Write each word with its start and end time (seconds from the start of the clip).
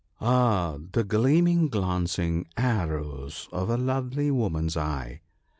—"Ah! 0.39 0.79
the 0.93 1.03
gleaming, 1.03 1.67
glancing 1.67 2.47
arrows 2.57 3.47
of 3.51 3.69
a 3.69 3.77
lovely 3.77 4.31
woman's 4.31 4.75
eye 4.75 5.21